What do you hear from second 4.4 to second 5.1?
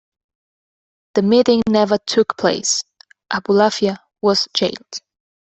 jailed.